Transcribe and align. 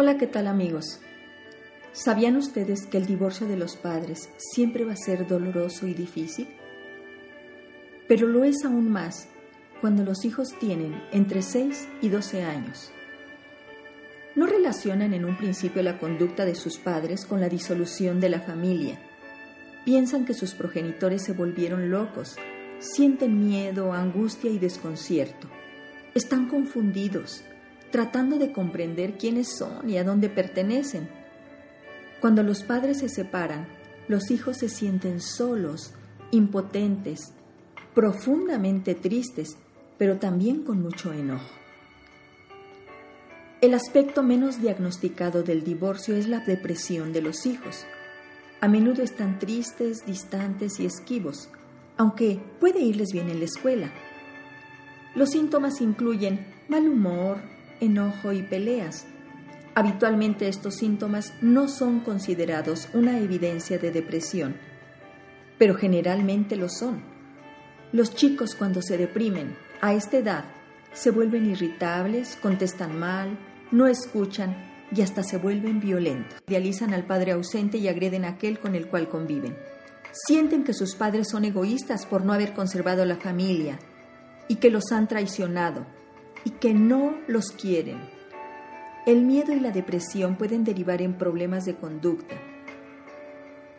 Hola, 0.00 0.16
¿qué 0.16 0.28
tal 0.28 0.46
amigos? 0.46 1.00
¿Sabían 1.90 2.36
ustedes 2.36 2.86
que 2.86 2.98
el 2.98 3.06
divorcio 3.06 3.48
de 3.48 3.56
los 3.56 3.74
padres 3.74 4.30
siempre 4.36 4.84
va 4.84 4.92
a 4.92 4.96
ser 4.96 5.26
doloroso 5.26 5.88
y 5.88 5.92
difícil? 5.92 6.46
Pero 8.06 8.28
lo 8.28 8.44
es 8.44 8.64
aún 8.64 8.92
más 8.92 9.26
cuando 9.80 10.04
los 10.04 10.24
hijos 10.24 10.56
tienen 10.60 11.02
entre 11.10 11.42
6 11.42 11.88
y 12.00 12.10
12 12.10 12.44
años. 12.44 12.92
No 14.36 14.46
relacionan 14.46 15.14
en 15.14 15.24
un 15.24 15.36
principio 15.36 15.82
la 15.82 15.98
conducta 15.98 16.44
de 16.44 16.54
sus 16.54 16.78
padres 16.78 17.26
con 17.26 17.40
la 17.40 17.48
disolución 17.48 18.20
de 18.20 18.28
la 18.28 18.40
familia. 18.40 19.00
Piensan 19.84 20.26
que 20.26 20.34
sus 20.34 20.54
progenitores 20.54 21.24
se 21.24 21.32
volvieron 21.32 21.90
locos, 21.90 22.36
sienten 22.78 23.44
miedo, 23.44 23.92
angustia 23.92 24.48
y 24.48 24.60
desconcierto. 24.60 25.48
Están 26.14 26.46
confundidos, 26.46 27.42
tratando 27.90 28.38
de 28.38 28.52
comprender 28.52 29.16
quiénes 29.18 29.56
son 29.56 29.88
y 29.88 29.96
a 29.96 30.04
dónde 30.04 30.28
pertenecen. 30.28 31.08
Cuando 32.20 32.42
los 32.42 32.62
padres 32.62 32.98
se 32.98 33.08
separan, 33.08 33.68
los 34.08 34.30
hijos 34.30 34.58
se 34.58 34.68
sienten 34.68 35.20
solos, 35.20 35.92
impotentes, 36.30 37.32
profundamente 37.94 38.94
tristes, 38.94 39.56
pero 39.98 40.18
también 40.18 40.62
con 40.64 40.82
mucho 40.82 41.12
enojo. 41.12 41.58
El 43.60 43.74
aspecto 43.74 44.22
menos 44.22 44.60
diagnosticado 44.60 45.42
del 45.42 45.64
divorcio 45.64 46.14
es 46.14 46.28
la 46.28 46.40
depresión 46.40 47.12
de 47.12 47.22
los 47.22 47.44
hijos. 47.44 47.86
A 48.60 48.68
menudo 48.68 49.02
están 49.02 49.40
tristes, 49.40 50.06
distantes 50.06 50.78
y 50.78 50.86
esquivos, 50.86 51.48
aunque 51.96 52.40
puede 52.60 52.80
irles 52.80 53.08
bien 53.12 53.28
en 53.28 53.40
la 53.40 53.46
escuela. 53.46 53.90
Los 55.16 55.30
síntomas 55.30 55.80
incluyen 55.80 56.46
mal 56.68 56.86
humor, 56.86 57.38
enojo 57.80 58.32
y 58.32 58.42
peleas. 58.42 59.06
Habitualmente 59.74 60.48
estos 60.48 60.76
síntomas 60.76 61.32
no 61.40 61.68
son 61.68 62.00
considerados 62.00 62.88
una 62.94 63.18
evidencia 63.18 63.78
de 63.78 63.90
depresión, 63.90 64.56
pero 65.58 65.74
generalmente 65.74 66.56
lo 66.56 66.68
son. 66.68 67.02
Los 67.92 68.14
chicos 68.14 68.54
cuando 68.54 68.82
se 68.82 68.98
deprimen 68.98 69.56
a 69.80 69.94
esta 69.94 70.18
edad 70.18 70.44
se 70.92 71.10
vuelven 71.10 71.48
irritables, 71.50 72.36
contestan 72.42 72.98
mal, 72.98 73.38
no 73.70 73.86
escuchan 73.86 74.56
y 74.90 75.02
hasta 75.02 75.22
se 75.22 75.36
vuelven 75.36 75.80
violentos. 75.80 76.40
Idealizan 76.48 76.92
al 76.92 77.04
padre 77.04 77.32
ausente 77.32 77.78
y 77.78 77.88
agreden 77.88 78.24
a 78.24 78.30
aquel 78.30 78.58
con 78.58 78.74
el 78.74 78.88
cual 78.88 79.08
conviven. 79.08 79.56
Sienten 80.12 80.64
que 80.64 80.72
sus 80.72 80.96
padres 80.96 81.28
son 81.30 81.44
egoístas 81.44 82.06
por 82.06 82.24
no 82.24 82.32
haber 82.32 82.52
conservado 82.52 83.04
la 83.04 83.16
familia 83.16 83.78
y 84.48 84.56
que 84.56 84.70
los 84.70 84.90
han 84.90 85.06
traicionado 85.06 85.86
y 86.44 86.50
que 86.50 86.74
no 86.74 87.14
los 87.26 87.52
quieren. 87.52 87.98
El 89.06 89.22
miedo 89.22 89.52
y 89.52 89.60
la 89.60 89.70
depresión 89.70 90.36
pueden 90.36 90.64
derivar 90.64 91.00
en 91.02 91.14
problemas 91.14 91.64
de 91.64 91.74
conducta. 91.74 92.36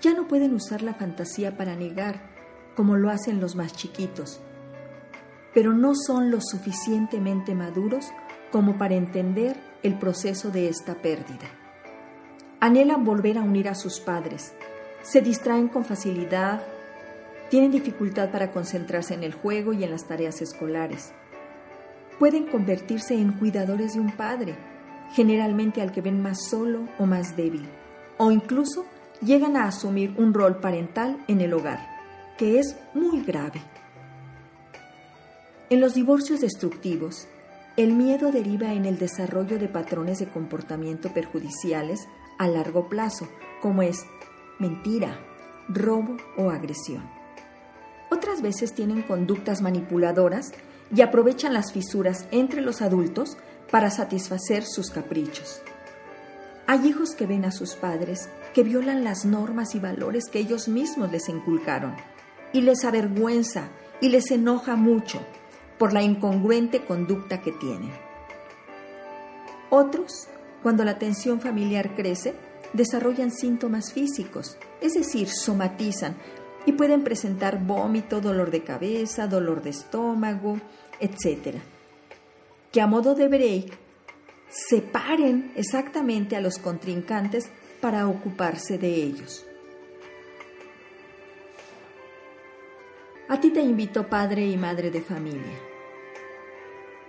Ya 0.00 0.14
no 0.14 0.26
pueden 0.26 0.54
usar 0.54 0.82
la 0.82 0.94
fantasía 0.94 1.56
para 1.56 1.76
negar, 1.76 2.20
como 2.74 2.96
lo 2.96 3.10
hacen 3.10 3.40
los 3.40 3.54
más 3.54 3.72
chiquitos, 3.72 4.40
pero 5.54 5.72
no 5.72 5.92
son 5.94 6.30
lo 6.30 6.40
suficientemente 6.40 7.54
maduros 7.54 8.06
como 8.50 8.78
para 8.78 8.94
entender 8.94 9.56
el 9.82 9.98
proceso 9.98 10.50
de 10.50 10.68
esta 10.68 10.94
pérdida. 10.96 11.48
Anhelan 12.60 13.04
volver 13.04 13.38
a 13.38 13.42
unir 13.42 13.68
a 13.68 13.74
sus 13.74 14.00
padres, 14.00 14.54
se 15.02 15.20
distraen 15.20 15.68
con 15.68 15.84
facilidad, 15.84 16.62
tienen 17.50 17.70
dificultad 17.70 18.30
para 18.30 18.50
concentrarse 18.50 19.14
en 19.14 19.24
el 19.24 19.34
juego 19.34 19.72
y 19.72 19.84
en 19.84 19.90
las 19.90 20.06
tareas 20.06 20.40
escolares 20.42 21.12
pueden 22.22 22.46
convertirse 22.46 23.14
en 23.14 23.32
cuidadores 23.32 23.94
de 23.94 24.00
un 24.00 24.12
padre, 24.12 24.54
generalmente 25.12 25.82
al 25.82 25.90
que 25.90 26.00
ven 26.00 26.22
más 26.22 26.48
solo 26.48 26.86
o 27.00 27.04
más 27.04 27.36
débil, 27.36 27.68
o 28.16 28.30
incluso 28.30 28.86
llegan 29.20 29.56
a 29.56 29.66
asumir 29.66 30.14
un 30.16 30.32
rol 30.32 30.60
parental 30.60 31.18
en 31.26 31.40
el 31.40 31.52
hogar, 31.52 31.84
que 32.38 32.60
es 32.60 32.76
muy 32.94 33.22
grave. 33.22 33.60
En 35.68 35.80
los 35.80 35.94
divorcios 35.94 36.40
destructivos, 36.40 37.26
el 37.76 37.92
miedo 37.92 38.30
deriva 38.30 38.72
en 38.72 38.84
el 38.84 39.00
desarrollo 39.00 39.58
de 39.58 39.66
patrones 39.66 40.20
de 40.20 40.28
comportamiento 40.28 41.12
perjudiciales 41.12 42.06
a 42.38 42.46
largo 42.46 42.88
plazo, 42.88 43.26
como 43.60 43.82
es 43.82 44.06
mentira, 44.60 45.18
robo 45.68 46.18
o 46.36 46.50
agresión. 46.50 47.02
Otras 48.12 48.42
veces 48.42 48.74
tienen 48.74 49.02
conductas 49.02 49.60
manipuladoras 49.60 50.52
y 50.94 51.00
aprovechan 51.02 51.54
las 51.54 51.72
fisuras 51.72 52.26
entre 52.30 52.60
los 52.60 52.82
adultos 52.82 53.36
para 53.70 53.90
satisfacer 53.90 54.64
sus 54.64 54.90
caprichos. 54.90 55.62
Hay 56.66 56.86
hijos 56.86 57.14
que 57.14 57.26
ven 57.26 57.44
a 57.44 57.50
sus 57.50 57.74
padres 57.74 58.28
que 58.54 58.62
violan 58.62 59.02
las 59.02 59.24
normas 59.24 59.74
y 59.74 59.80
valores 59.80 60.28
que 60.30 60.38
ellos 60.38 60.68
mismos 60.68 61.10
les 61.10 61.28
inculcaron 61.28 61.96
y 62.52 62.60
les 62.60 62.84
avergüenza 62.84 63.68
y 64.00 64.10
les 64.10 64.30
enoja 64.30 64.76
mucho 64.76 65.20
por 65.78 65.92
la 65.92 66.02
incongruente 66.02 66.84
conducta 66.84 67.40
que 67.40 67.52
tienen. 67.52 67.90
Otros, 69.70 70.28
cuando 70.62 70.84
la 70.84 70.98
tensión 70.98 71.40
familiar 71.40 71.94
crece, 71.96 72.34
desarrollan 72.74 73.30
síntomas 73.30 73.92
físicos, 73.92 74.58
es 74.80 74.94
decir, 74.94 75.28
somatizan 75.28 76.16
y 76.66 76.72
pueden 76.72 77.02
presentar 77.02 77.64
vómito, 77.64 78.20
dolor 78.20 78.50
de 78.50 78.62
cabeza, 78.62 79.26
dolor 79.26 79.62
de 79.62 79.70
estómago, 79.70 80.58
etc. 81.00 81.56
Que 82.70 82.80
a 82.80 82.86
modo 82.86 83.14
de 83.14 83.28
break 83.28 83.78
separen 84.48 85.52
exactamente 85.56 86.36
a 86.36 86.40
los 86.40 86.58
contrincantes 86.58 87.50
para 87.80 88.06
ocuparse 88.06 88.78
de 88.78 88.94
ellos. 88.94 89.44
A 93.28 93.40
ti 93.40 93.50
te 93.50 93.60
invito, 93.60 94.08
padre 94.08 94.46
y 94.46 94.56
madre 94.56 94.90
de 94.90 95.00
familia, 95.00 95.58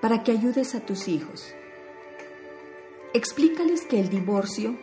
para 0.00 0.22
que 0.22 0.32
ayudes 0.32 0.74
a 0.74 0.80
tus 0.80 1.08
hijos. 1.08 1.54
Explícales 3.14 3.86
que 3.86 3.98
el 3.98 4.10
divorcio 4.10 4.76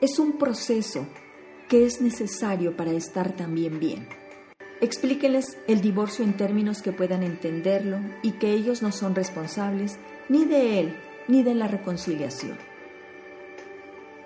es 0.00 0.18
un 0.18 0.38
proceso 0.38 1.06
que 1.70 1.86
es 1.86 2.00
necesario 2.00 2.76
para 2.76 2.90
estar 2.90 3.30
también 3.36 3.78
bien. 3.78 4.08
Explíqueles 4.80 5.56
el 5.68 5.80
divorcio 5.80 6.24
en 6.24 6.36
términos 6.36 6.82
que 6.82 6.90
puedan 6.90 7.22
entenderlo 7.22 8.00
y 8.22 8.32
que 8.32 8.50
ellos 8.52 8.82
no 8.82 8.90
son 8.90 9.14
responsables 9.14 9.96
ni 10.28 10.46
de 10.46 10.80
él 10.80 10.96
ni 11.28 11.44
de 11.44 11.54
la 11.54 11.68
reconciliación. 11.68 12.58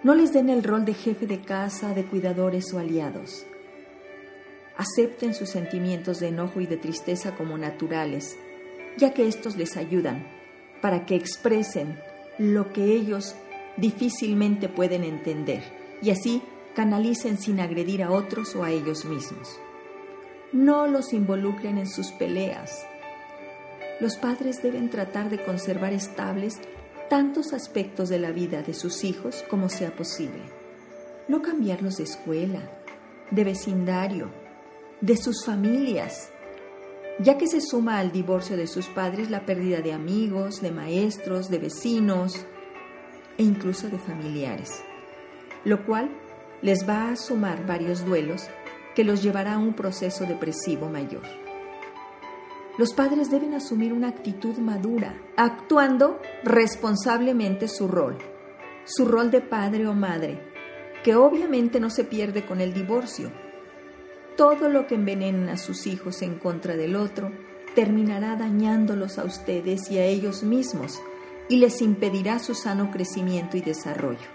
No 0.03 0.15
les 0.15 0.33
den 0.33 0.49
el 0.49 0.63
rol 0.63 0.87
de 0.87 0.95
jefe 0.95 1.27
de 1.27 1.41
casa, 1.41 1.93
de 1.93 2.07
cuidadores 2.07 2.73
o 2.73 2.79
aliados. 2.79 3.45
Acepten 4.79 5.35
sus 5.35 5.51
sentimientos 5.51 6.21
de 6.21 6.29
enojo 6.29 6.63
y 6.63 6.67
de 6.67 6.79
tristeza 6.79 7.37
como 7.37 7.59
naturales, 7.59 8.39
ya 8.97 9.13
que 9.13 9.29
estos 9.29 9.57
les 9.57 9.77
ayudan 9.77 10.27
para 10.81 11.05
que 11.05 11.15
expresen 11.15 11.99
lo 12.39 12.73
que 12.73 12.85
ellos 12.85 13.35
difícilmente 13.77 14.71
pueden 14.71 15.05
entender 15.05 15.63
y 16.01 16.11
así 16.11 16.43
canalicen 16.75 17.39
sin 17.39 17.61
agredir 17.61 18.03
a 18.03 18.11
otros 18.11 18.55
o 18.57 18.65
a 18.65 18.71
ellos 18.71 19.05
mismos 19.05 19.61
no 20.55 20.87
los 20.87 21.13
involucren 21.13 21.79
en 21.79 21.89
sus 21.89 22.13
peleas. 22.13 22.87
Los 24.01 24.17
padres 24.17 24.63
deben 24.63 24.89
tratar 24.89 25.29
de 25.29 25.43
conservar 25.43 25.93
estables 25.93 26.61
tantos 27.11 27.53
aspectos 27.53 28.09
de 28.09 28.21
la 28.21 28.31
vida 28.31 28.63
de 28.63 28.73
sus 28.73 29.03
hijos 29.03 29.45
como 29.51 29.69
sea 29.69 29.97
posible. 29.97 30.43
No 31.27 31.43
cambiarlos 31.43 31.97
de 31.97 32.05
escuela, 32.05 32.61
de 33.33 33.43
vecindario, 33.43 34.31
de 35.01 35.17
sus 35.17 35.45
familias, 35.45 36.31
ya 37.19 37.37
que 37.37 37.49
se 37.49 37.61
suma 37.61 37.99
al 37.99 38.13
divorcio 38.13 38.57
de 38.57 38.69
sus 38.69 38.87
padres 38.87 39.31
la 39.31 39.45
pérdida 39.45 39.81
de 39.81 39.93
amigos, 39.93 40.63
de 40.63 40.71
maestros, 40.71 41.51
de 41.51 41.59
vecinos 41.59 42.47
e 43.39 43.43
incluso 43.43 43.89
de 43.89 43.99
familiares, 43.99 44.71
lo 45.65 45.85
cual 45.85 46.11
les 46.65 46.89
va 46.89 47.11
a 47.11 47.17
sumar 47.17 47.67
varios 47.67 48.07
duelos 48.07 48.49
que 48.95 49.05
los 49.05 49.23
llevará 49.23 49.55
a 49.55 49.59
un 49.59 49.75
proceso 49.75 50.25
depresivo 50.25 50.89
mayor. 50.89 51.23
Los 52.79 52.95
padres 52.95 53.31
deben 53.31 53.53
asumir 53.53 53.93
una 53.93 54.09
actitud 54.09 54.57
madura, 54.57 55.15
actuando 55.37 56.19
responsablemente 56.43 57.69
su 57.69 57.87
rol, 57.87 58.17
su 58.85 59.05
rol 59.05 59.31
de 59.31 59.43
padre 59.43 59.87
o 59.87 59.93
madre, 59.93 60.41
que 61.05 61.15
obviamente 61.15 61.81
no 61.81 61.91
se 61.91 62.03
pierde 62.03 62.47
con 62.47 62.63
el 62.63 62.73
divorcio. 62.73 63.31
Todo 64.35 64.71
lo 64.71 64.87
que 64.87 64.95
envenena 64.95 65.53
a 65.53 65.57
sus 65.59 65.87
hijos 65.87 66.23
en 66.23 66.39
contra 66.39 66.77
del 66.77 66.97
otro 66.97 67.31
terminará 67.75 68.37
dañándolos 68.37 69.19
a 69.19 69.25
ustedes 69.25 69.91
y 69.91 69.99
a 69.99 70.07
ellos 70.07 70.43
mismos 70.43 70.99
y 71.47 71.59
les 71.59 71.83
impedirá 71.83 72.39
su 72.39 72.55
sano 72.55 72.91
crecimiento 72.91 73.59
y 73.59 73.61
desarrollo. 73.61 74.34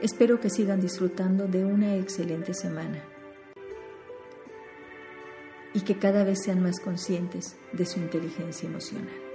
Espero 0.00 0.40
que 0.40 0.50
sigan 0.50 0.80
disfrutando 0.80 1.46
de 1.46 1.64
una 1.64 1.96
excelente 1.96 2.54
semana 2.54 3.00
y 5.74 5.82
que 5.82 5.98
cada 5.98 6.24
vez 6.24 6.40
sean 6.44 6.62
más 6.62 6.80
conscientes 6.80 7.56
de 7.72 7.86
su 7.86 8.00
inteligencia 8.00 8.68
emocional. 8.68 9.27